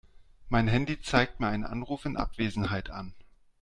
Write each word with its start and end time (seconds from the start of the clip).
Mein 0.49 0.67
Handy 0.67 0.99
zeigt 0.99 1.39
mir 1.39 1.49
einen 1.49 1.63
Anruf 1.63 2.05
in 2.05 2.17
Abwesenheit 2.17 2.89
an. 2.89 3.13